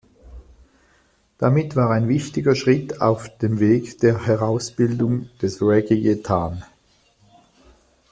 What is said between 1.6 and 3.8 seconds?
war ein wichtiger Schritt auf dem